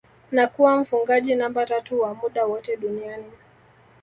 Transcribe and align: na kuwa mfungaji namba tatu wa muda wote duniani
na 0.31 0.47
kuwa 0.47 0.77
mfungaji 0.77 1.35
namba 1.35 1.65
tatu 1.65 2.01
wa 2.01 2.13
muda 2.15 2.45
wote 2.45 2.77
duniani 2.77 3.31